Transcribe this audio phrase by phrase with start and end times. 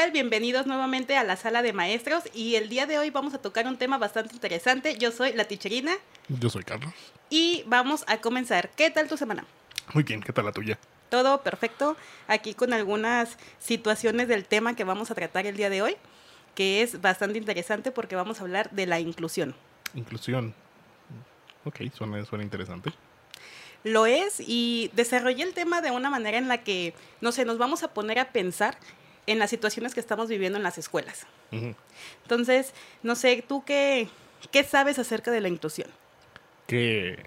[0.00, 0.12] tal?
[0.12, 3.66] Bienvenidos nuevamente a la sala de maestros y el día de hoy vamos a tocar
[3.66, 4.96] un tema bastante interesante.
[4.96, 5.92] Yo soy la ticherina
[6.28, 6.94] Yo soy Carlos.
[7.28, 8.70] y vamos a comenzar.
[8.70, 9.44] ¿Qué tal tu semana?
[9.92, 10.78] Muy bien, ¿qué tal la tuya?
[11.10, 11.98] Todo perfecto.
[12.28, 15.96] Aquí con algunas situaciones del tema que vamos a tratar el día de hoy,
[16.54, 19.54] que es bastante interesante porque vamos a hablar de la inclusión.
[19.92, 20.54] Inclusión.
[21.66, 22.90] Ok, suena, suena interesante.
[23.84, 27.58] Lo es y desarrollé el tema de una manera en la que, no sé, nos
[27.58, 28.78] vamos a poner a pensar
[29.30, 31.26] en las situaciones que estamos viviendo en las escuelas.
[32.22, 32.72] Entonces,
[33.04, 34.08] no sé, ¿tú qué,
[34.50, 35.88] qué sabes acerca de la inclusión?
[36.66, 37.26] Que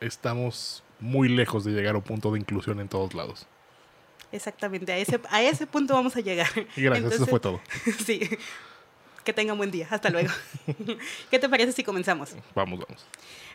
[0.00, 3.46] estamos muy lejos de llegar a un punto de inclusión en todos lados.
[4.30, 6.48] Exactamente, a ese, a ese punto vamos a llegar.
[6.76, 7.60] Y gracias, eso Entonces, fue todo.
[8.04, 8.28] Sí,
[9.24, 9.86] que tenga un buen día.
[9.90, 10.30] Hasta luego.
[11.30, 12.30] ¿Qué te parece si comenzamos?
[12.54, 13.04] Vamos, vamos.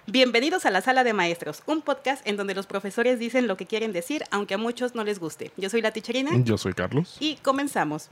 [0.06, 3.66] Bienvenidos a la Sala de Maestros, un podcast en donde los profesores dicen lo que
[3.66, 5.52] quieren decir, aunque a muchos no les guste.
[5.58, 7.18] Yo soy la ticherina Yo soy Carlos.
[7.20, 8.10] y comenzamos.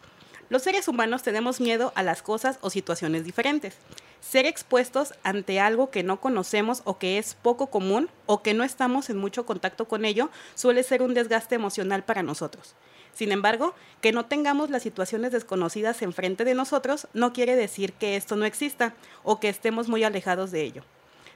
[0.50, 3.78] Los seres humanos tenemos miedo a las cosas o situaciones diferentes.
[4.20, 8.64] Ser expuestos ante algo que no conocemos o que es poco común o que no
[8.64, 12.76] estamos en mucho contacto con ello suele ser un desgaste emocional para nosotros.
[13.16, 18.18] Sin embargo, que no tengamos las situaciones desconocidas enfrente de nosotros no quiere decir que
[18.18, 20.84] esto no exista o que estemos muy alejados de ello.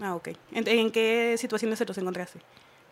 [0.00, 0.28] Ah, ok.
[0.52, 2.40] ¿En, en qué situaciones se los encontraste?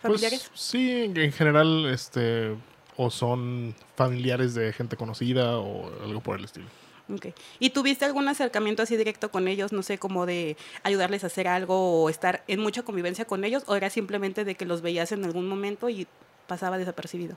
[0.00, 0.48] ¿Familiares?
[0.48, 2.56] Pues sí, en general, este,
[3.02, 6.66] o son familiares de gente conocida o algo por el estilo.
[7.08, 7.28] Ok.
[7.58, 11.48] ¿Y tuviste algún acercamiento así directo con ellos, no sé, como de ayudarles a hacer
[11.48, 13.64] algo o estar en mucha convivencia con ellos?
[13.66, 16.06] ¿O era simplemente de que los veías en algún momento y
[16.46, 17.36] pasaba desapercibido?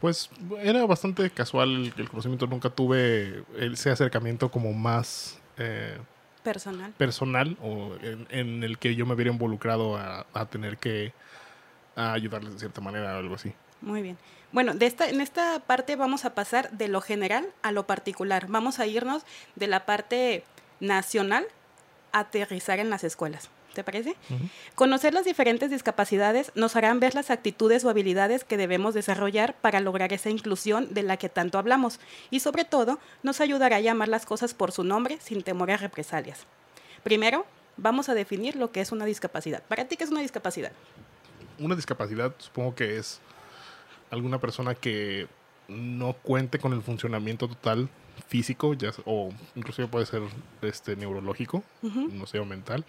[0.00, 0.30] Pues
[0.62, 5.98] era bastante casual el, el conocimiento, nunca tuve ese acercamiento como más eh,
[6.42, 6.92] Personal.
[6.96, 11.12] personal o en, en el que yo me hubiera involucrado a, a tener que
[11.96, 13.52] a ayudarles de cierta manera o algo así.
[13.80, 14.18] Muy bien.
[14.52, 18.46] Bueno, de esta, en esta parte vamos a pasar de lo general a lo particular.
[18.48, 19.22] Vamos a irnos
[19.54, 20.44] de la parte
[20.80, 21.46] nacional
[22.12, 23.50] a aterrizar en las escuelas.
[23.74, 24.16] ¿Te parece?
[24.74, 29.78] Conocer las diferentes discapacidades nos harán ver las actitudes o habilidades que debemos desarrollar para
[29.78, 34.08] lograr esa inclusión de la que tanto hablamos y sobre todo nos ayudará a llamar
[34.08, 36.46] las cosas por su nombre sin temor a represalias.
[37.04, 37.46] Primero,
[37.76, 39.62] vamos a definir lo que es una discapacidad.
[39.62, 40.72] ¿Para ti qué es una discapacidad?
[41.60, 43.20] Una discapacidad supongo que es
[44.10, 45.28] alguna persona que
[45.68, 47.88] no cuente con el funcionamiento total
[48.28, 50.22] físico ya, o inclusive puede ser
[50.62, 52.84] este neurológico, no sé, o mental,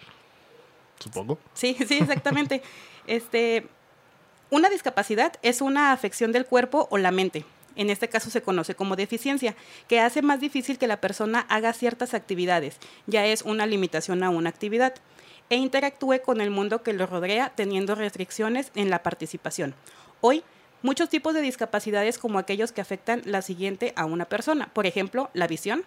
[0.98, 1.38] supongo.
[1.54, 2.62] Sí, sí, exactamente.
[3.06, 3.66] este,
[4.50, 7.44] una discapacidad es una afección del cuerpo o la mente.
[7.74, 9.56] En este caso se conoce como deficiencia,
[9.88, 14.28] que hace más difícil que la persona haga ciertas actividades, ya es una limitación a
[14.28, 14.94] una actividad,
[15.48, 19.74] e interactúe con el mundo que lo rodea teniendo restricciones en la participación.
[20.20, 20.42] Hoy,
[20.82, 25.30] muchos tipos de discapacidades como aquellos que afectan la siguiente a una persona, por ejemplo,
[25.32, 25.84] la visión,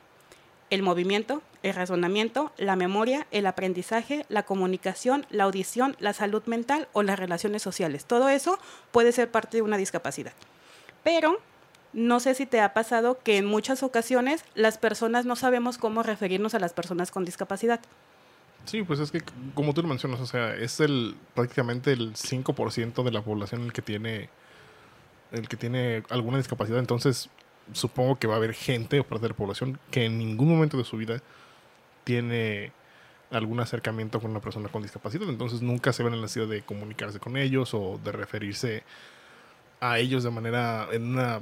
[0.70, 6.88] el movimiento, el razonamiento, la memoria, el aprendizaje, la comunicación, la audición, la salud mental
[6.94, 8.06] o las relaciones sociales.
[8.06, 8.58] Todo eso
[8.92, 10.34] puede ser parte de una discapacidad.
[11.04, 11.40] Pero
[11.94, 16.04] no sé si te ha pasado que en muchas ocasiones las personas no sabemos cómo
[16.04, 17.80] referirnos a las personas con discapacidad.
[18.66, 19.22] Sí, pues es que
[19.54, 23.74] como tú lo mencionas, o sea, es el prácticamente el 5% de la población el
[23.74, 24.30] que tiene
[25.36, 27.30] el que tiene alguna discapacidad, entonces
[27.74, 30.78] supongo que va a haber gente o parte de la población que en ningún momento
[30.78, 31.22] de su vida
[32.04, 32.72] tiene
[33.32, 36.62] algún acercamiento con una persona con discapacidad, entonces nunca se ven en la necesidad de
[36.62, 38.84] comunicarse con ellos o de referirse
[39.80, 41.42] a ellos de manera en una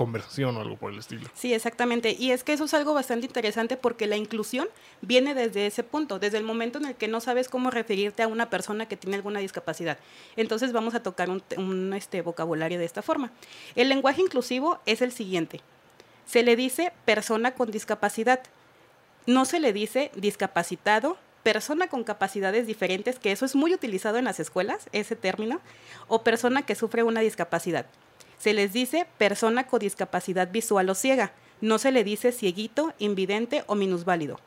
[0.00, 1.28] conversación o algo por el estilo.
[1.34, 2.16] Sí, exactamente.
[2.18, 4.66] Y es que eso es algo bastante interesante porque la inclusión
[5.02, 8.26] viene desde ese punto, desde el momento en el que no sabes cómo referirte a
[8.26, 9.98] una persona que tiene alguna discapacidad.
[10.36, 13.30] Entonces vamos a tocar un, este, vocabulario de esta forma.
[13.76, 15.60] El lenguaje inclusivo es el siguiente.
[16.24, 18.40] Se le dice persona con discapacidad.
[19.26, 24.24] No se le dice discapacitado, persona con capacidades diferentes, que eso es muy utilizado en
[24.24, 25.60] las escuelas, ese término,
[26.08, 27.84] o persona que sufre una discapacidad.
[28.40, 33.64] Se les dice persona con discapacidad visual o ciega, No se le dice cieguito, invidente
[33.66, 34.40] o minusválido.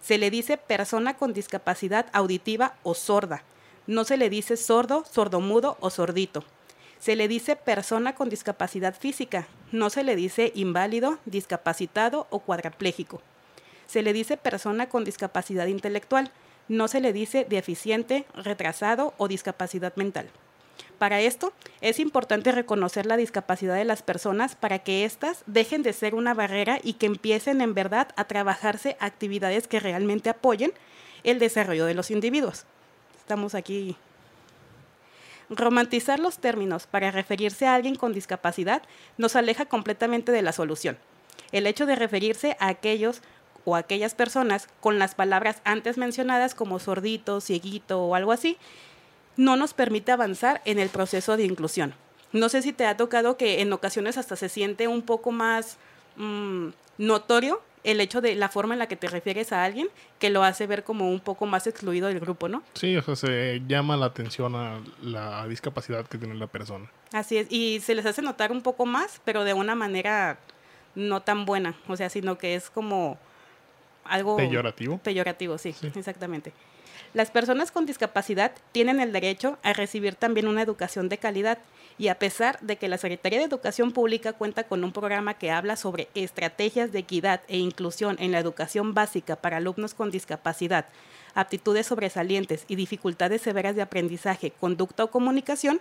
[0.00, 3.42] Se le dice persona con discapacidad auditiva o sorda.
[3.88, 6.44] No se le dice sordo, sordomudo o sordito.
[7.00, 9.48] Se le dice persona con discapacidad física.
[9.72, 13.20] No se le dice inválido, discapacitado o cuadraplégico.
[13.88, 16.30] Se le dice persona con discapacidad intelectual.
[16.68, 20.30] No se le dice deficiente, retrasado o discapacidad mental.
[20.98, 25.92] Para esto, es importante reconocer la discapacidad de las personas para que éstas dejen de
[25.92, 30.72] ser una barrera y que empiecen en verdad a trabajarse actividades que realmente apoyen
[31.24, 32.66] el desarrollo de los individuos.
[33.18, 33.96] Estamos aquí.
[35.50, 38.82] Romantizar los términos para referirse a alguien con discapacidad
[39.18, 40.98] nos aleja completamente de la solución.
[41.50, 43.22] El hecho de referirse a aquellos
[43.64, 48.56] o aquellas personas con las palabras antes mencionadas como sordito, cieguito o algo así,
[49.36, 51.94] no nos permite avanzar en el proceso de inclusión.
[52.32, 55.76] No sé si te ha tocado que en ocasiones hasta se siente un poco más
[56.16, 56.68] mm,
[56.98, 59.88] notorio el hecho de la forma en la que te refieres a alguien
[60.18, 62.62] que lo hace ver como un poco más excluido del grupo, ¿no?
[62.74, 66.88] Sí, o sea, se llama la atención a la discapacidad que tiene la persona.
[67.12, 70.38] Así es, y se les hace notar un poco más, pero de una manera
[70.94, 73.18] no tan buena, o sea, sino que es como
[74.04, 74.36] algo...
[74.36, 74.98] Peyorativo.
[74.98, 75.74] Peyorativo, sí.
[75.94, 76.52] exactamente.
[77.14, 81.58] Las personas con discapacidad tienen el derecho a recibir también una educación de calidad
[81.98, 85.50] y a pesar de que la Secretaría de Educación Pública cuenta con un programa que
[85.50, 90.86] habla sobre estrategias de equidad e inclusión en la educación básica para alumnos con discapacidad,
[91.34, 95.80] aptitudes sobresalientes y dificultades severas de aprendizaje, conducta o comunicación,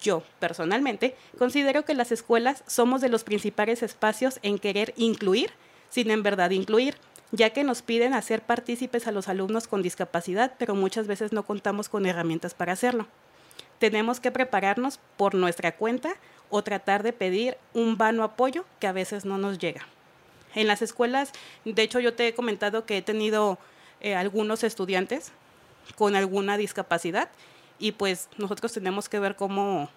[0.00, 5.50] yo, personalmente, considero que las escuelas somos de los principales espacios en querer incluir
[5.90, 6.96] sin en verdad incluir
[7.32, 11.44] ya que nos piden hacer partícipes a los alumnos con discapacidad, pero muchas veces no
[11.44, 13.06] contamos con herramientas para hacerlo.
[13.78, 16.14] Tenemos que prepararnos por nuestra cuenta
[16.50, 19.86] o tratar de pedir un vano apoyo que a veces no nos llega.
[20.54, 21.32] En las escuelas,
[21.64, 23.58] de hecho yo te he comentado que he tenido
[24.00, 25.32] eh, algunos estudiantes
[25.96, 27.28] con alguna discapacidad
[27.78, 29.90] y pues nosotros tenemos que ver cómo...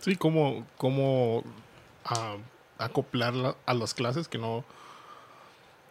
[0.00, 1.44] Sí, cómo, cómo
[2.04, 2.36] ah,
[2.78, 4.64] acoplarla a las clases que no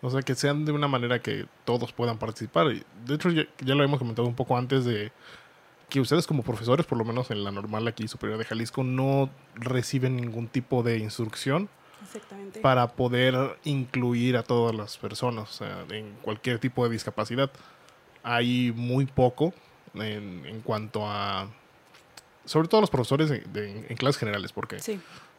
[0.04, 2.68] o sea, que sean de una manera que todos puedan participar.
[2.68, 5.14] De hecho, ya, lo hemos comentado un poco antes de
[5.88, 9.30] que ustedes como profesores, por lo menos en la normal aquí superior de Jalisco, no
[9.56, 11.70] reciben ningún tipo de instrucción
[12.62, 17.50] para poder incluir a todas las personas, o sea, en cualquier tipo de discapacidad.
[18.24, 19.54] Hay muy poco
[19.94, 21.48] en, cuanto a,
[22.44, 24.80] sobre todo los profesores en clases generales, porque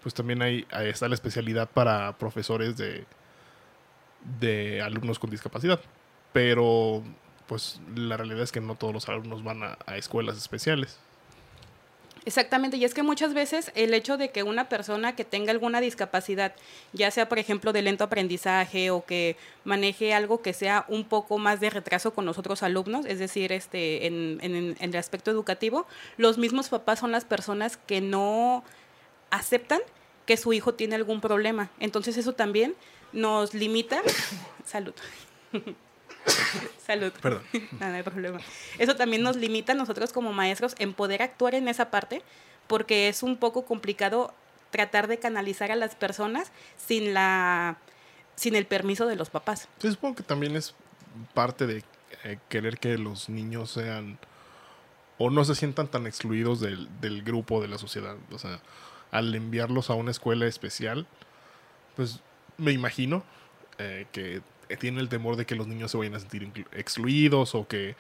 [0.03, 3.05] pues también hay, está la especialidad para profesores de
[4.41, 5.81] de alumnos con discapacidad.
[6.33, 7.03] Pero
[7.47, 10.99] pues la realidad es que no todos los alumnos van a, escuelas especiales.
[12.27, 15.83] Exactamente, y es que muchas veces el hecho de que una persona que tenga alguna
[15.83, 16.55] discapacidad,
[16.95, 21.37] ya sea por ejemplo de lento aprendizaje o que maneje algo que sea un poco
[21.37, 25.87] más de retraso con los otros alumnos, es decir, este, en, en el aspecto educativo,
[26.17, 28.65] los mismos papás son las personas que no
[29.31, 29.81] aceptan
[30.25, 31.71] que su hijo tiene algún problema.
[31.79, 32.75] Entonces eso también
[33.15, 34.03] nos limita.
[34.65, 34.95] Salud.
[36.87, 37.13] Salud.
[37.23, 37.43] Perdón.
[37.81, 38.41] no, hay problema.
[38.79, 42.23] Eso también nos limita a nosotros como maestros en poder actuar en esa parte,
[42.67, 44.35] porque es un poco complicado
[44.71, 47.79] tratar de canalizar a las personas sin la
[48.35, 49.69] sin el permiso de los papás.
[49.79, 50.75] Sí, supongo que también es
[51.35, 51.85] parte de
[52.25, 54.19] eh, querer que los niños sean
[55.19, 58.17] o no se sientan tan excluidos del, del grupo de la sociedad.
[58.33, 58.59] O sea,
[59.13, 61.07] al enviarlos a una escuela especial,
[61.95, 62.21] pues
[62.59, 63.25] me imagino
[63.79, 64.43] eh, que
[64.79, 67.97] tiene el temor de que los niños se vayan a sentir excluidos o que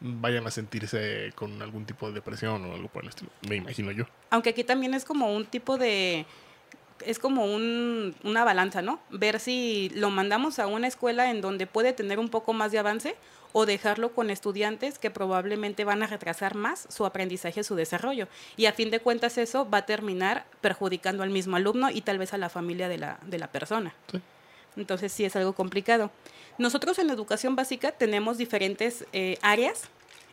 [0.00, 3.30] vayan a sentirse con algún tipo de depresión o algo por el estilo.
[3.48, 4.04] Me imagino yo.
[4.30, 6.26] Aunque aquí también es como un tipo de...
[7.04, 8.98] Es como un, una balanza, ¿no?
[9.10, 12.78] Ver si lo mandamos a una escuela en donde puede tener un poco más de
[12.78, 13.16] avance
[13.52, 18.28] o dejarlo con estudiantes que probablemente van a retrasar más su aprendizaje, su desarrollo.
[18.56, 22.18] Y a fin de cuentas eso va a terminar perjudicando al mismo alumno y tal
[22.18, 23.94] vez a la familia de la, de la persona.
[24.76, 26.10] Entonces sí es algo complicado.
[26.58, 29.84] Nosotros en educación básica tenemos diferentes eh, áreas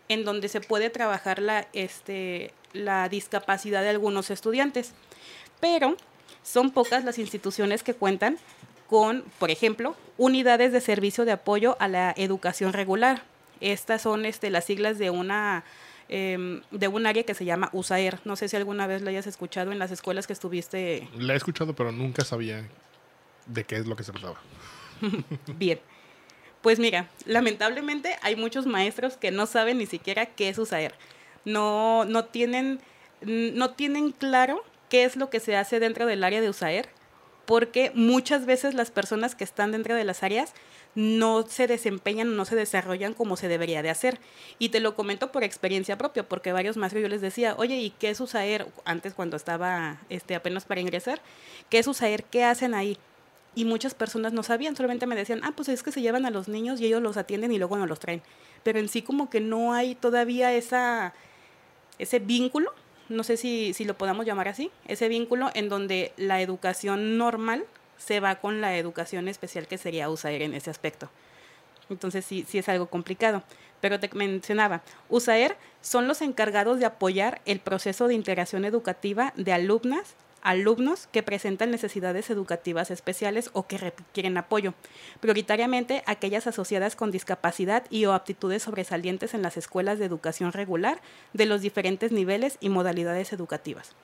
[0.10, 4.92] en donde se puede trabajar la, este, la discapacidad de algunos estudiantes,
[5.62, 5.96] pero
[6.44, 8.38] son pocas las instituciones que cuentan
[8.88, 13.24] con, por ejemplo, unidades de servicio de apoyo a la educación regular.
[13.62, 15.64] Estas son este, las siglas de una
[16.10, 18.20] em, de un área que se llama USAER.
[18.26, 21.08] No sé si alguna vez la hayas escuchado en las escuelas que estuviste.
[21.18, 22.68] La he escuchado, pero nunca sabía
[23.48, 24.40] de qué es lo que se trataba.
[25.58, 25.80] Bien.
[26.62, 30.94] Pues mira, lamentablemente hay muchos maestros que no saben ni siquiera qué es USAER.
[31.46, 32.80] No, no, tienen,
[33.22, 36.88] no tienen claro qué es lo que se hace dentro del área de USAER
[37.48, 40.54] porque muchas veces las personas que están dentro de las áreas
[40.94, 44.20] no se desempeñan, no se desarrollan como se debería de hacer.
[44.60, 47.90] Y te lo comento por experiencia propia, porque varios maestros yo les decía, oye, ¿y
[47.90, 48.68] qué es USAER?
[48.86, 51.24] Antes cuando estaba este, apenas para ingresar,
[51.72, 52.26] ¿qué es USAER?
[52.26, 53.00] ¿Qué hacen ahí?
[53.56, 56.30] Y muchas personas no sabían, solamente me decían, ah, pues es que se llevan a
[56.30, 58.22] los niños y ellos los atienden y luego no los traen.
[58.62, 61.16] Pero en sí como que no hay todavía esa,
[61.98, 62.72] ese vínculo,
[63.14, 67.66] no sé si, si lo podamos llamar así, ese vínculo en donde la educación normal
[67.98, 71.10] se va con la educación especial que sería USAER en ese aspecto.
[71.90, 73.44] Entonces sí, sí es algo complicado.
[73.82, 79.52] Pero te mencionaba, USAER son los encargados de apoyar el proceso de integración educativa de
[79.52, 84.74] alumnas, alumnos que presentan necesidades educativas especiales o que requieren apoyo,
[85.20, 91.02] prioritariamente aquellas asociadas con discapacidad y o aptitudes sobresalientes en las escuelas de educación regular
[91.34, 93.96] de los diferentes niveles y modalidades educativas.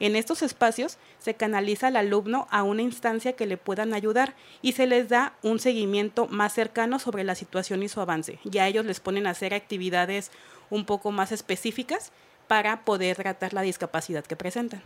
[0.00, 4.72] En estos espacios se canaliza al alumno a una instancia que le puedan ayudar y
[4.72, 8.38] se les da un seguimiento más cercano sobre la situación y su avance.
[8.44, 10.32] Ya ellos les ponen a hacer actividades
[10.70, 12.10] un poco más específicas
[12.48, 14.82] para poder tratar la discapacidad que presentan.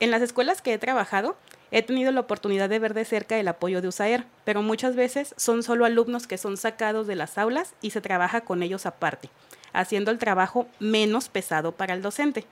[0.00, 1.36] En las escuelas que he trabajado,
[1.70, 5.34] he tenido la oportunidad de ver de cerca el apoyo de USAER, pero muchas veces
[5.36, 9.30] son solo alumnos que son sacados de las aulas y se trabaja con ellos aparte,
[9.72, 12.46] haciendo el trabajo menos pesado para el docente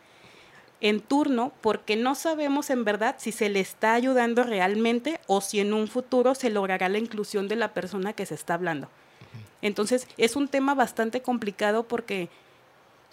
[0.84, 5.60] en turno porque no sabemos en verdad si se le está ayudando realmente o si
[5.60, 8.90] en un futuro se logrará la inclusión de la persona que se está hablando.
[9.62, 12.28] Entonces, es un tema bastante complicado porque...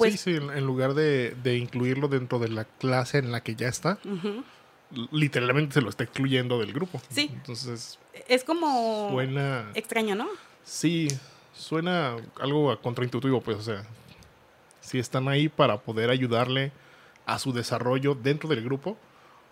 [0.01, 3.67] Pues, sí, sí, en lugar de, incluirlo dentro de la clase en la que ya
[3.67, 3.99] está,
[5.11, 7.01] literalmente se lo está excluyendo del grupo.
[7.09, 7.29] Sí.
[7.31, 7.99] Entonces...
[8.27, 9.09] Es como...
[9.11, 9.69] Suena...
[9.75, 10.27] Extraño, ¿no?
[10.63, 11.07] Sí,
[11.53, 13.83] suena algo contraintuitivo, pues, o sea,
[14.79, 16.71] si están ahí para poder ayudarle
[17.25, 18.97] a su desarrollo dentro del grupo,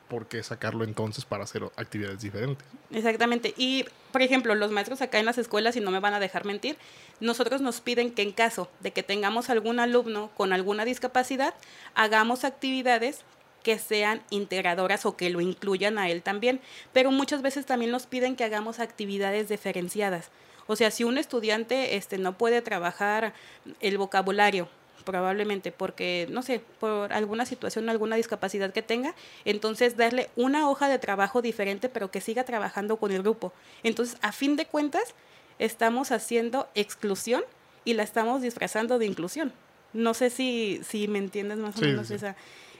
[0.10, 2.68] ¿por qué sacarlo entonces para hacer actividades diferentes?
[2.92, 3.54] Exactamente.
[3.56, 6.44] Y, por ejemplo, los maestros acá en las escuelas, y no me van a dejar
[6.44, 6.78] mentir,
[7.22, 11.54] nosotros nos piden que en caso de que tengamos algún alumno con alguna discapacidad,
[11.94, 13.22] hagamos actividades
[13.64, 16.60] que sean integradoras o que lo incluyan a él también.
[16.92, 20.32] Pero muchas veces también nos piden que hagamos actividades diferenciadas.
[20.68, 23.34] O sea, si un estudiante este, no puede trabajar
[23.80, 24.70] el vocabulario
[25.04, 29.16] probablemente porque, no sé, por alguna situación, alguna discapacidad que tenga,
[29.46, 33.54] entonces darle una hoja de trabajo diferente, pero que siga trabajando con el grupo.
[33.84, 35.14] Entonces, a fin de cuentas,
[35.60, 37.44] estamos haciendo exclusión
[37.86, 39.54] y la estamos disfrazando de inclusión.
[39.94, 42.36] No sé si, si me entiendes más o menos Esa,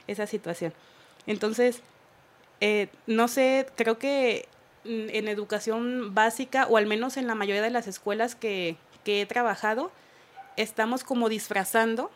[0.06, 0.72] esa situación.
[1.26, 1.80] Entonces,
[2.60, 4.46] eh, no sé, creo que
[4.84, 9.26] en educación básica, o al menos en la mayoría de las escuelas que, que he
[9.26, 9.92] trabajado,
[10.62, 12.10] estamos como disfrazando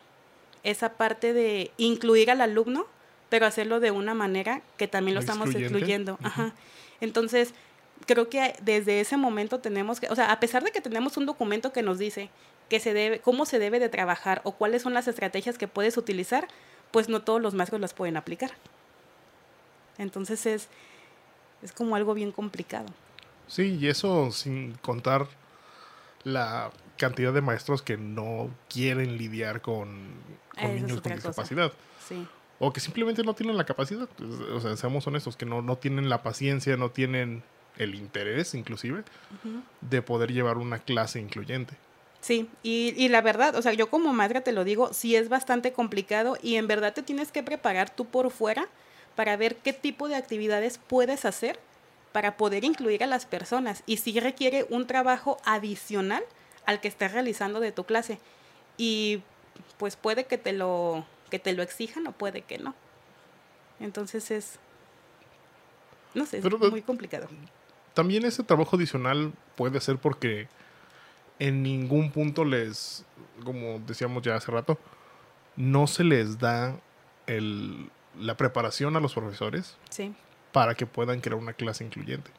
[0.63, 2.87] esa parte de incluir al alumno,
[3.29, 6.17] pero hacerlo de una manera que también lo estamos excluyendo.
[7.01, 7.53] Entonces,
[8.05, 11.25] creo que desde ese momento tenemos que, o sea, a pesar de que tenemos un
[11.25, 12.29] documento que nos dice
[12.69, 15.97] que se debe, cómo se debe de trabajar o cuáles son las estrategias que puedes
[15.97, 16.47] utilizar,
[16.91, 18.51] pues no todos los maestros las pueden aplicar.
[19.97, 20.67] Entonces es,
[21.61, 22.87] es como algo bien complicado.
[23.47, 25.27] Sí, y eso sin contar
[26.23, 30.13] la cantidad de maestros que no quieren lidiar con,
[30.61, 31.71] niños con discapacidad.
[32.59, 34.07] O que simplemente no tienen la capacidad.
[34.53, 37.43] O sea, seamos honestos, que no, no tienen la paciencia, no tienen
[37.77, 39.03] el interés inclusive
[39.81, 41.75] de poder llevar una clase incluyente.
[42.21, 45.29] Sí, y, y, la verdad, o sea, yo como madre te lo digo, sí es
[45.29, 48.67] bastante complicado y en verdad te tienes que preparar tú por fuera
[49.15, 51.59] para ver qué tipo de actividades puedes hacer
[52.11, 56.23] para poder incluir a las personas y sí requiere un trabajo adicional
[56.65, 58.19] al que estés realizando de tu clase.
[58.77, 59.21] Y
[59.77, 62.75] pues puede que te lo, que te lo exijan o puede que no.
[63.79, 64.59] Entonces es,
[66.13, 67.27] no sé, es muy complicado.
[67.93, 70.47] También ese trabajo adicional puede ser porque
[71.39, 73.05] en ningún punto les,
[73.43, 74.77] como decíamos ya hace rato,
[75.55, 76.77] no se les da
[77.27, 80.13] el, la preparación a los profesores sí.
[80.51, 82.31] para que puedan crear una clase incluyente.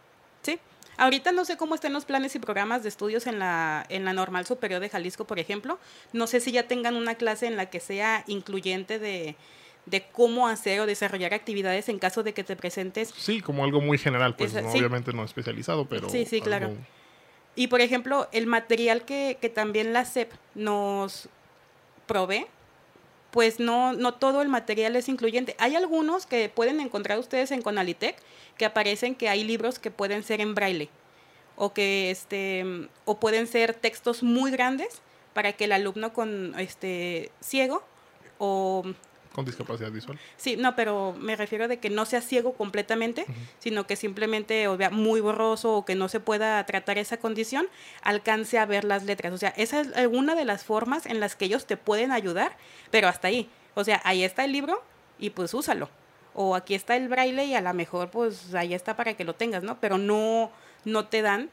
[0.97, 4.12] Ahorita no sé cómo estén los planes y programas de estudios en la, en la
[4.12, 5.79] Normal Superior de Jalisco, por ejemplo.
[6.12, 9.37] No sé si ya tengan una clase en la que sea incluyente de,
[10.12, 13.12] cómo hacer o desarrollar actividades en caso de que te presentes.
[13.17, 16.09] Sí, como algo muy general, pues obviamente no especializado, pero...
[16.09, 16.73] Sí, sí, claro.
[17.55, 21.29] Y por ejemplo, el material que, que también la SEP nos
[22.07, 22.47] provee,
[23.37, 25.57] pues no, no todo el material es incluyente.
[25.59, 28.16] Hay algunos que pueden encontrar ustedes en Conalitec
[28.57, 30.88] que aparecen que hay libros que pueden ser en braille
[31.55, 32.64] o que este
[33.05, 35.02] o pueden ser textos muy grandes
[35.35, 37.83] para que el alumno con este ciego
[38.38, 38.85] o
[39.37, 40.19] con discapacidad visual.
[40.38, 43.26] Sí, no, pero me refiero de que no sea ciego completamente,
[43.59, 47.69] sino que simplemente o vea muy borroso o que no se pueda tratar esa condición,
[48.00, 49.35] alcance a ver las letras.
[49.35, 52.57] O sea, esa es una de las formas en las que ellos te pueden ayudar,
[52.90, 53.50] pero hasta ahí.
[53.75, 54.83] O sea, ahí está el libro
[55.19, 55.90] y pues úsalo.
[56.33, 59.35] O aquí está el braille y a lo mejor pues ahí está para que lo
[59.35, 59.78] tengas, ¿no?
[59.81, 60.50] Pero no,
[60.87, 61.50] no te dan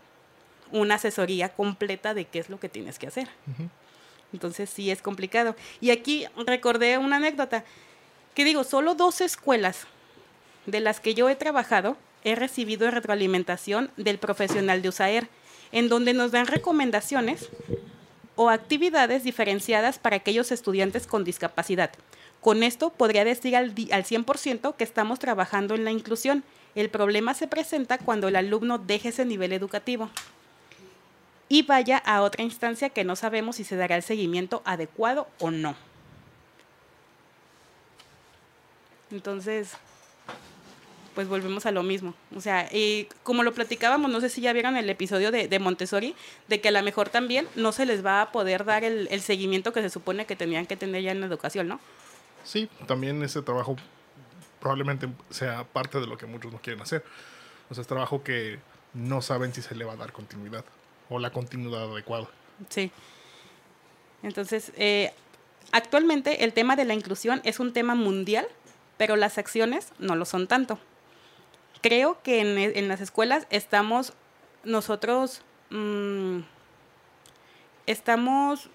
[0.72, 3.28] una asesoría completa de qué es lo que tienes que hacer.
[4.34, 5.56] Entonces sí es complicado.
[5.80, 7.63] Y aquí recordé una anécdota,
[8.34, 9.86] que digo, solo dos escuelas
[10.66, 15.28] de las que yo he trabajado he recibido retroalimentación del profesional de USAER,
[15.72, 17.50] en donde nos dan recomendaciones
[18.36, 21.92] o actividades diferenciadas para aquellos estudiantes con discapacidad.
[22.42, 26.44] Con esto podría decir al, al 100% que estamos trabajando en la inclusión.
[26.75, 30.10] El problema se presenta cuando el alumno deje ese nivel educativo
[31.53, 35.51] y vaya a otra instancia que no sabemos si se dará el seguimiento adecuado o
[35.51, 35.75] no.
[39.12, 39.74] Entonces,
[41.13, 42.15] pues volvemos a lo mismo.
[42.36, 46.15] O sea, y como lo platicábamos, no sé si ya vieron el episodio de, Montessori,
[46.48, 49.74] de que a lo mejor también no se les va a poder dar el, seguimiento
[49.74, 51.79] que se supone que tenían que tener ya en la educación, ¿no?
[52.43, 53.75] Sí, también ese trabajo
[54.60, 57.05] probablemente sea parte de lo que muchos no quieren hacer.
[57.69, 58.57] O sea, es trabajo que
[58.95, 60.65] no saben si se le va a dar continuidad
[61.20, 62.27] la continuidad adecuada.
[62.70, 62.91] Sí.
[64.22, 65.13] Entonces, eh,
[65.72, 68.48] actualmente el tema de la inclusión es un tema mundial,
[68.98, 70.79] pero las acciones no lo son tanto.
[71.82, 74.13] Creo que en, en las escuelas estamos
[74.63, 76.39] nosotros, mmm,
[77.86, 78.70] estamos,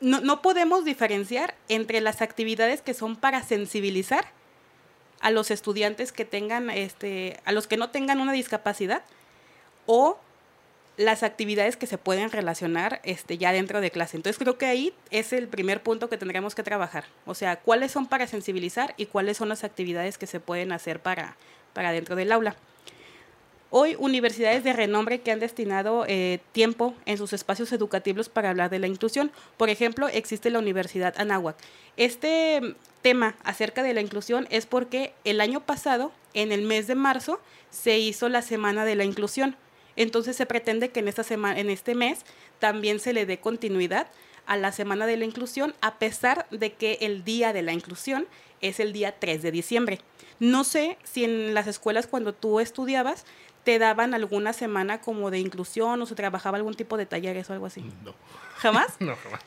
[0.00, 4.26] no, no podemos diferenciar entre las actividades que son para sensibilizar
[5.20, 9.02] a los estudiantes que tengan, este, a los que no tengan una discapacidad,
[9.84, 10.18] o
[11.00, 14.18] las actividades que se pueden relacionar este, ya dentro de clase.
[14.18, 17.04] Entonces creo que ahí es el primer punto que tendríamos que trabajar.
[17.24, 21.00] O sea, cuáles son para sensibilizar y cuáles son las actividades que se pueden hacer
[21.00, 21.36] para,
[21.72, 22.54] para dentro del aula.
[23.70, 28.68] Hoy, universidades de renombre que han destinado eh, tiempo en sus espacios educativos para hablar
[28.68, 29.32] de la inclusión.
[29.56, 31.56] Por ejemplo, existe la Universidad Anáhuac.
[31.96, 36.94] Este tema acerca de la inclusión es porque el año pasado, en el mes de
[36.94, 39.56] marzo, se hizo la Semana de la Inclusión
[40.02, 42.20] entonces se pretende que en, esta semana, en este mes
[42.58, 44.08] también se le dé continuidad
[44.46, 48.26] a la Semana de la Inclusión, a pesar de que el Día de la Inclusión
[48.60, 50.00] es el día 3 de diciembre.
[50.38, 53.24] No sé si en las escuelas cuando tú estudiabas
[53.64, 57.52] te daban alguna semana como de inclusión o se trabajaba algún tipo de talleres o
[57.52, 57.84] algo así.
[58.02, 58.14] No.
[58.56, 58.96] ¿Jamás?
[59.00, 59.42] no, jamás.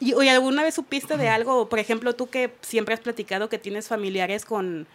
[0.00, 1.68] ¿Y, ¿Y alguna vez supiste de algo?
[1.68, 4.88] Por ejemplo, tú que siempre has platicado que tienes familiares con,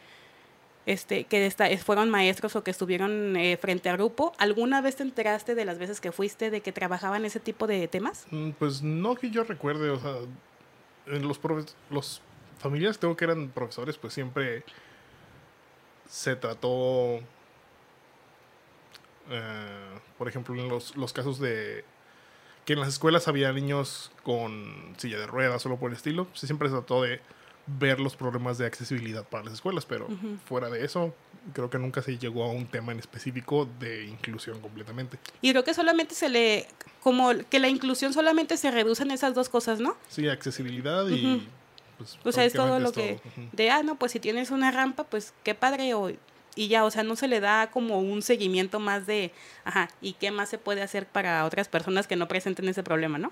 [0.88, 1.52] este, que
[1.84, 4.34] fueron maestros o que estuvieron eh, frente al grupo.
[4.39, 7.88] ¿Alguna vez te enteraste de las veces que fuiste de que trabajaban ese tipo de
[7.89, 8.26] temas?
[8.32, 10.13] Mm, pues no que yo recuerde, o sea,
[11.06, 11.39] los,
[11.89, 12.21] los
[12.58, 14.63] familiares tengo que eran profesores, pues siempre
[16.10, 17.19] se trató,
[19.30, 21.84] eh, por ejemplo, en los, casos de
[22.63, 26.69] que en las escuelas había niños con silla de ruedas, solo por el estilo, siempre
[26.69, 27.19] se trató de
[27.67, 30.08] ver los problemas de accesibilidad para las escuelas, pero
[30.45, 31.13] fuera de eso,
[31.53, 35.19] creo que nunca se llegó a un tema en específico de inclusión completamente.
[35.41, 36.67] Y creo que solamente se le,
[37.01, 39.97] como que la inclusión solamente se reduce en esas dos cosas, ¿no?
[40.10, 41.47] Sí, accesibilidad y...
[41.97, 43.19] Pues, o sea, es todo lo que...
[43.53, 46.12] De, ah, no, pues si tienes una rampa, pues qué padre, o,
[46.56, 49.32] y ya, o sea, no se le da como un seguimiento más de,
[49.63, 53.17] ajá, ¿y qué más se puede hacer para otras personas que no presenten ese problema,
[53.17, 53.32] ¿no?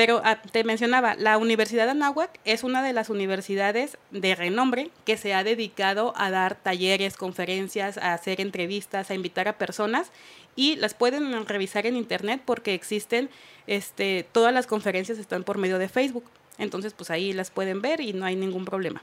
[0.00, 4.90] Pero ah, te mencionaba, la Universidad de Anáhuac es una de las universidades de renombre
[5.04, 10.10] que se ha dedicado a dar talleres, conferencias, a hacer entrevistas, a invitar a personas
[10.56, 13.28] y las pueden revisar en internet porque existen,
[13.66, 16.24] este, todas las conferencias están por medio de Facebook.
[16.56, 19.02] Entonces, pues ahí las pueden ver y no hay ningún problema.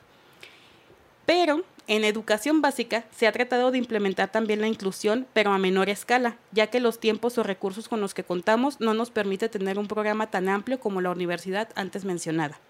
[1.28, 5.90] Pero en educación básica se ha tratado de implementar también la inclusión, pero a menor
[5.90, 9.78] escala, ya que los tiempos o recursos con los que contamos no nos permite tener
[9.78, 12.62] un programa tan amplio como la universidad antes mencionada.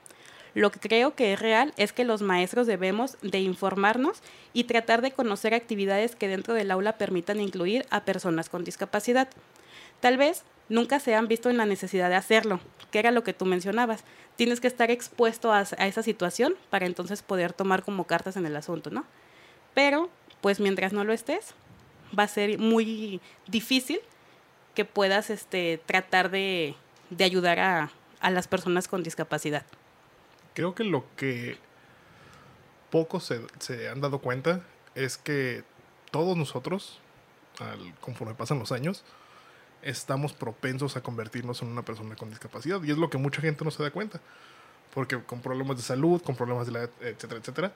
[0.56, 5.04] Lo que creo que es real es que los maestros debemos de informarnos y tratar
[5.04, 9.28] de conocer actividades que dentro del aula permitan incluir a personas con discapacidad.
[10.00, 12.60] Tal vez nunca se han visto en la necesidad de hacerlo,
[12.92, 14.04] que era lo que tú mencionabas.
[14.36, 18.56] Tienes que estar expuesto a, esa situación para entonces poder tomar como cartas en el
[18.56, 19.06] asunto, ¿no?
[19.74, 20.10] Pero,
[20.42, 21.54] pues mientras no lo estés,
[22.18, 24.00] va a ser muy difícil
[24.76, 26.76] que puedas este, tratar de,
[27.20, 27.92] ayudar a,
[28.30, 29.66] las personas con discapacidad.
[30.54, 31.58] Creo que lo que
[32.90, 34.62] pocos se, se han dado cuenta
[34.96, 35.64] es que
[36.12, 37.00] todos nosotros,
[37.60, 39.04] al, conforme pasan los años,
[39.82, 42.82] estamos propensos a convertirnos en una persona con discapacidad.
[42.84, 44.20] Y es lo que mucha gente no se da cuenta.
[44.94, 47.74] Porque con problemas de salud, con problemas de la, etcétera, etcétera,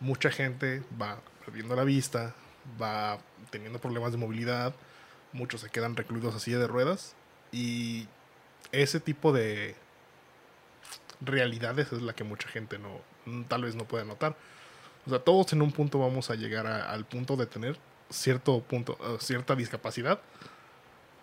[0.00, 2.34] mucha gente va perdiendo la vista,
[2.80, 3.18] va
[3.50, 4.74] teniendo problemas de movilidad,
[5.32, 7.14] muchos se quedan recluidos así de ruedas
[7.52, 8.08] y
[8.72, 9.74] ese tipo de
[11.20, 13.00] realidades es la que mucha gente no
[13.48, 14.36] tal vez no puede notar.
[15.06, 17.78] O sea, todos en un punto vamos a llegar al punto de tener
[18.10, 20.20] cierto punto, eh, cierta discapacidad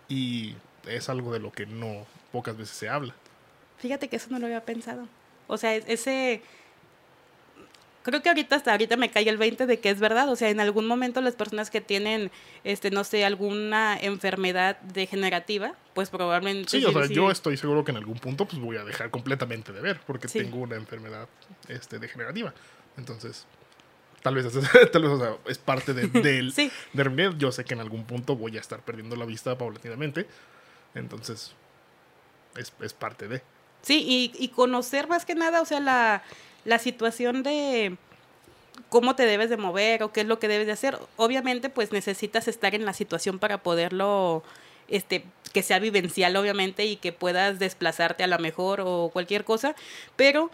[0.08, 0.54] y
[0.86, 3.14] es algo de lo que no pocas veces se habla.
[3.78, 5.06] Fíjate que eso no lo había pensado.
[5.46, 6.42] O sea, ese
[8.02, 10.48] creo que ahorita hasta ahorita me cae el 20 de que es verdad, o sea,
[10.48, 12.30] en algún momento las personas que tienen
[12.64, 17.90] este no sé, alguna enfermedad degenerativa, pues probablemente Sí, o sea, yo estoy seguro que
[17.90, 21.28] en algún punto pues voy a dejar completamente de ver porque tengo una enfermedad
[21.68, 22.54] este degenerativa.
[22.96, 23.46] Entonces,
[24.22, 24.46] tal vez,
[24.92, 26.70] tal vez o sea, es parte de, del, sí.
[26.92, 30.26] de Yo sé que en algún punto voy a estar perdiendo la vista paulatinamente.
[30.94, 31.54] Entonces,
[32.56, 33.42] es, es parte de.
[33.82, 36.22] Sí, y, y, conocer más que nada, o sea, la,
[36.64, 37.96] la situación de
[38.88, 40.98] cómo te debes de mover o qué es lo que debes de hacer.
[41.16, 44.42] Obviamente, pues necesitas estar en la situación para poderlo,
[44.88, 49.74] este, que sea vivencial, obviamente, y que puedas desplazarte a la mejor o cualquier cosa.
[50.16, 50.50] Pero,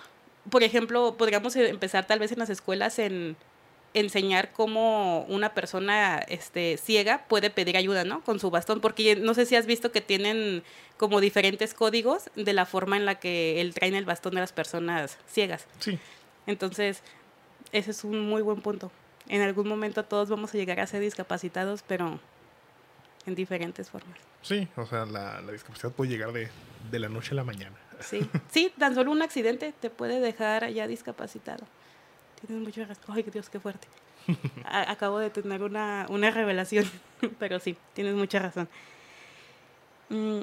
[0.51, 3.37] por ejemplo, podríamos empezar tal vez en las escuelas en
[3.95, 8.23] enseñar cómo una persona este, ciega puede pedir ayuda, ¿no?
[8.23, 10.65] Con su bastón, porque no sé si has visto que tienen
[10.97, 14.53] como diferentes códigos de la forma en la que él trae el bastón de las
[14.53, 15.67] personas ciegas.
[15.79, 15.99] Sí.
[16.47, 17.03] Entonces,
[17.73, 18.91] ese es un muy buen punto.
[19.29, 22.19] En algún momento todos vamos a llegar a ser discapacitados, pero
[23.27, 24.19] en diferentes formas.
[24.43, 26.49] Sí, o sea, la, discapacidad puede llegar de,
[26.91, 27.77] de, la noche a la mañana.
[28.01, 31.65] Sí, sí, tan solo un accidente te puede dejar ya discapacitado.
[32.47, 33.05] Tienes mucho razón.
[33.09, 33.89] Ay, Dios, qué fuerte.
[34.67, 36.85] acabo de tener una, una revelación,
[37.39, 38.69] pero sí, tienes mucha razón.
[40.09, 40.41] Mm,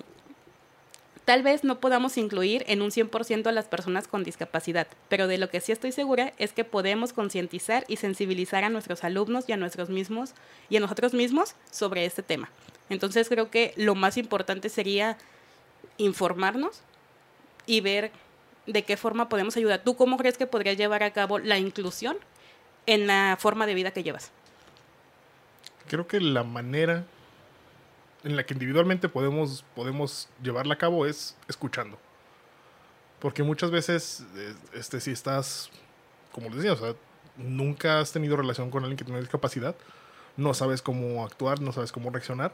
[1.25, 5.37] tal vez no podamos incluir en un 100% a las personas con discapacidad, pero de
[5.37, 9.53] lo que sí estoy segura es que podemos concientizar y sensibilizar a nuestros alumnos y
[9.53, 10.33] a nuestros mismos
[10.69, 12.49] y a nosotros mismos sobre este tema.
[12.89, 15.17] Entonces creo que lo más importante sería
[15.97, 16.81] informarnos
[17.65, 18.11] y ver
[18.67, 19.83] de qué forma podemos ayudar.
[19.83, 22.17] ¿Tú cómo crees que podrías llevar a cabo la inclusión
[22.85, 24.31] en la forma de vida que llevas?
[25.87, 27.05] Creo que la manera
[28.23, 31.97] en la que individualmente podemos, podemos llevarla a cabo es escuchando.
[33.19, 35.69] Porque muchas veces, eh, este, si estás,
[36.31, 36.95] como les decía, o
[37.37, 39.75] nunca has tenido relación con alguien que tiene discapacidad,
[40.37, 42.53] no sabes cómo actuar, no sabes cómo reaccionar,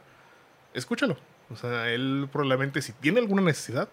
[0.73, 1.17] escúchalo.
[1.49, 3.89] O sea, él probablemente si tiene alguna necesidad,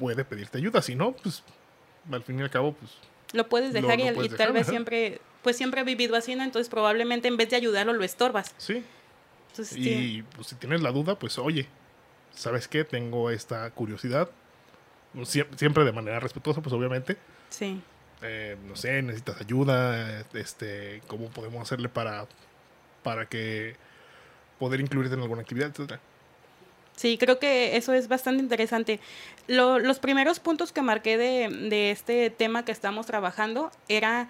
[0.00, 0.80] puede pedirte ayuda.
[0.82, 1.44] Si no, pues
[2.10, 2.90] al fin y al cabo, pues...
[3.32, 6.42] Lo puedes dejar y, tal vez siempre, pues siempre ha vivido así, ¿no?
[6.42, 8.54] Entonces probablemente en vez de ayudarlo lo estorbas.
[8.58, 8.82] Sí.
[9.76, 11.68] y pues, si tienes la duda, pues oye,
[12.34, 12.82] ¿sabes qué?
[12.84, 14.30] Tengo esta curiosidad.
[15.56, 17.16] siempre de manera respetuosa, pues obviamente.
[17.50, 17.80] Sí.
[18.22, 22.26] Eh, no sé, necesitas ayuda, este, cómo podemos hacerle para,
[23.04, 23.76] para que
[24.58, 26.00] poder incluirte en alguna actividad, etcétera.
[26.96, 29.00] Sí, creo que eso es bastante interesante.
[29.46, 34.28] los primeros puntos que marqué de, este tema que estamos trabajando era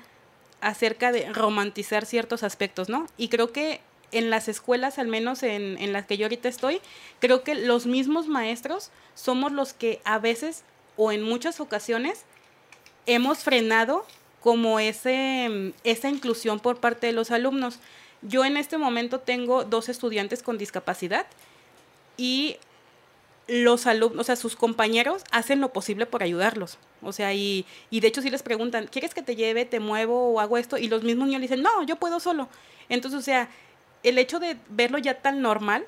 [0.61, 3.07] acerca de romantizar ciertos aspectos, ¿no?
[3.17, 3.81] Y creo que
[4.13, 6.81] en las escuelas, al menos en, en las que yo ahorita estoy,
[7.19, 10.65] creo que los mismos maestros somos los que a veces
[10.97, 12.25] o en muchas ocasiones
[13.07, 14.05] hemos frenado
[14.41, 17.79] como ese, esa inclusión por parte de los alumnos.
[18.23, 21.27] Yo en este momento tengo dos estudiantes con discapacidad
[22.17, 22.57] y
[23.51, 26.79] los alumnos, o sea, sus compañeros hacen lo posible por ayudarlos.
[27.03, 30.33] O sea, y, y de hecho si les preguntan, ¿quieres que te lleve, te muevo
[30.33, 30.79] o hago esto?
[30.79, 32.49] Y los mismos niños dicen, no, yo puedo solo.
[32.89, 33.49] Entonces, o sea,
[34.03, 35.85] el hecho de verlo ya tan normal,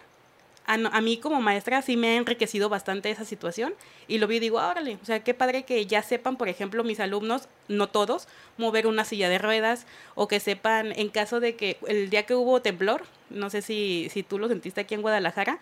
[0.67, 3.75] a, a, mí como maestra sí me ha enriquecido bastante esa situación
[4.07, 6.85] y lo vi y digo, órale, o sea, qué padre que ya sepan, por ejemplo,
[6.85, 11.57] mis alumnos, no todos, mover una silla de ruedas o que sepan en caso de
[11.57, 15.03] que el día que hubo temblor, no sé si, si tú lo sentiste aquí en
[15.03, 15.59] Guadalajara,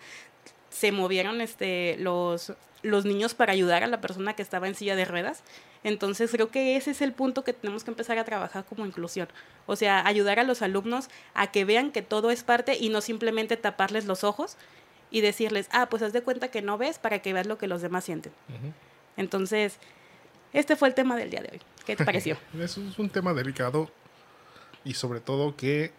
[0.71, 4.95] se movieron este, los, los niños para ayudar a la persona que estaba en silla
[4.95, 5.43] de ruedas.
[5.83, 9.27] Entonces creo que ese es el punto que tenemos que empezar a trabajar como inclusión.
[9.65, 13.01] O sea, ayudar a los alumnos a que vean que todo es parte y no
[13.01, 14.57] simplemente taparles los ojos
[15.11, 17.67] y decirles, ah, pues haz de cuenta que no ves para que veas lo que
[17.67, 18.31] los demás sienten.
[19.17, 19.77] Entonces,
[20.53, 21.61] este fue el tema del día de hoy.
[21.85, 22.37] ¿Qué te pareció?
[22.59, 23.91] Eso es un tema delicado
[24.83, 25.91] y sobre todo que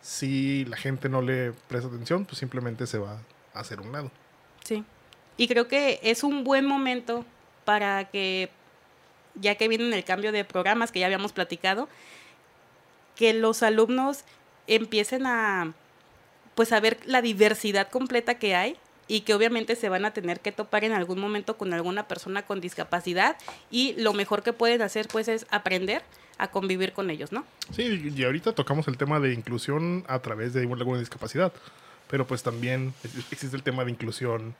[0.00, 3.20] si la gente no le presta atención, pues simplemente se va
[3.54, 4.10] hacer un lado.
[4.64, 4.84] Sí.
[5.36, 7.24] Y creo que es un buen momento
[7.64, 8.50] para que,
[9.34, 11.88] ya que viene el cambio de programas que ya habíamos platicado,
[13.16, 14.24] que los alumnos
[14.66, 15.72] empiecen a
[16.54, 18.76] pues a ver la diversidad completa que hay
[19.08, 22.42] y que obviamente se van a tener que topar en algún momento con alguna persona
[22.42, 23.36] con discapacidad
[23.70, 26.02] y lo mejor que pueden hacer pues es aprender
[26.38, 27.44] a convivir con ellos, ¿no?
[27.74, 31.52] Sí, y ahorita tocamos el tema de inclusión a través de alguna discapacidad,
[32.12, 32.92] pero pues también
[33.30, 34.54] existe el tema de inclusión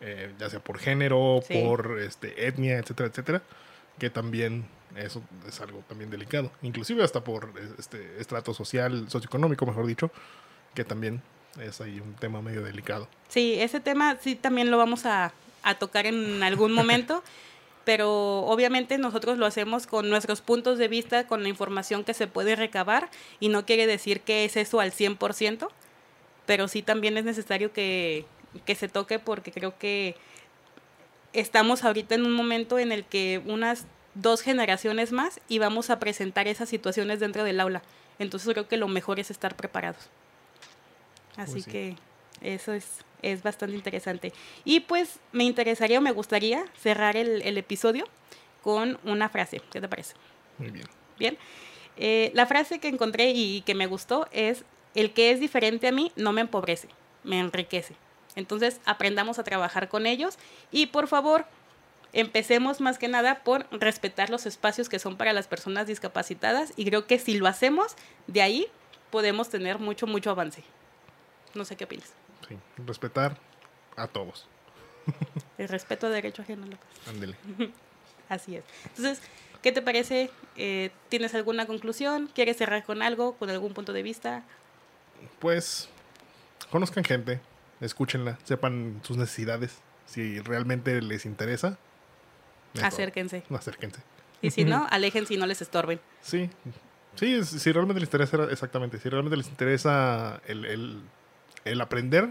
[0.00, 3.42] eh, ya sea por género, por este, etnia, etcétera, etcétera,
[4.00, 9.86] que también eso es algo también delicado, inclusive hasta por este estrato social, socioeconómico, mejor
[9.86, 10.10] dicho,
[10.74, 11.22] que también
[11.60, 13.06] es ahí un tema medio delicado.
[13.28, 17.22] Sí, ese tema sí también lo vamos a, a tocar en algún momento.
[17.84, 22.26] pero obviamente nosotros lo hacemos con nuestros puntos de vista, con la información que se
[22.26, 25.68] puede recabar y no quiere decir que es eso al 100%,
[26.50, 28.24] pero sí también es necesario que,
[28.64, 30.16] que se toque porque creo que
[31.32, 33.86] estamos ahorita en un momento en el que unas
[34.16, 37.82] dos generaciones más y vamos a presentar esas situaciones dentro del aula.
[38.18, 40.08] Entonces creo que lo mejor es estar preparados.
[41.36, 41.96] Así pues que
[42.40, 44.32] eso es, es bastante interesante.
[44.64, 48.08] Y pues me interesaría o me gustaría cerrar el, el episodio
[48.64, 49.62] con una frase.
[49.70, 50.14] ¿Qué te parece?
[50.58, 50.86] Muy bien.
[51.16, 51.38] Bien.
[51.96, 55.92] Eh, la frase que encontré y que me gustó es, el que es diferente a
[55.92, 56.88] mí no me empobrece,
[57.24, 57.94] me enriquece.
[58.36, 60.38] Entonces aprendamos a trabajar con ellos
[60.70, 61.46] y por favor
[62.12, 66.84] empecemos más que nada por respetar los espacios que son para las personas discapacitadas y
[66.84, 68.66] creo que si lo hacemos, de ahí
[69.10, 70.62] podemos tener mucho, mucho avance.
[71.54, 72.12] No sé qué opinas.
[72.48, 73.36] Sí, respetar
[73.96, 74.46] a todos.
[75.58, 76.66] El respeto a derecho ajeno.
[77.08, 77.36] Ándele.
[78.28, 78.64] Así es.
[78.84, 79.20] Entonces,
[79.62, 80.30] ¿qué te parece?
[80.56, 82.30] Eh, ¿Tienes alguna conclusión?
[82.32, 84.44] ¿Quieres cerrar con algo, con algún punto de vista?
[85.38, 85.88] Pues,
[86.70, 87.40] conozcan gente,
[87.80, 89.78] escúchenla, sepan sus necesidades.
[90.06, 91.78] Si realmente les interesa,
[92.82, 93.44] acérquense.
[93.50, 94.00] acérquense.
[94.42, 96.00] Y si no, aléjense y no les estorben.
[96.20, 96.50] Sí,
[97.14, 101.02] sí, si realmente les interesa, exactamente, si realmente les interesa el,
[101.64, 102.30] el, aprender,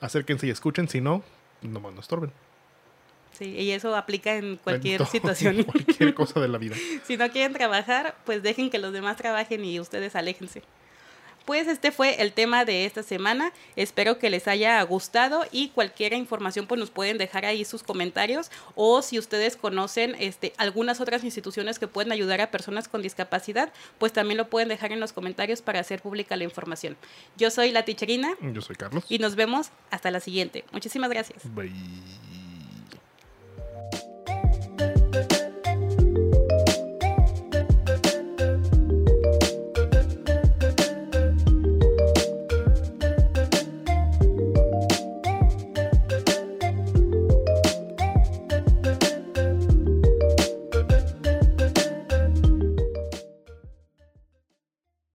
[0.00, 1.22] acérquense y escuchen, si no,
[1.62, 2.32] no, no estorben.
[3.32, 5.62] Sí, y eso aplica en cualquier situación.
[5.64, 6.74] cualquier cosa de la vida.
[7.04, 10.62] si no quieren trabajar, pues dejen que los demás trabajen y ustedes aléjense
[11.46, 13.52] pues este fue el tema de esta semana.
[13.76, 18.50] Espero que les haya gustado y cualquier información pues nos pueden dejar ahí sus comentarios
[18.74, 23.72] o si ustedes conocen este, algunas otras instituciones que pueden ayudar a personas con discapacidad,
[23.98, 26.96] pues también lo pueden dejar en los comentarios para hacer pública la información.
[27.36, 28.36] Yo soy la Ticherina.
[28.40, 29.04] Yo soy Carlos.
[29.08, 30.64] Y nos vemos hasta la siguiente.
[30.72, 31.42] Muchísimas gracias.
[31.54, 31.72] Bye.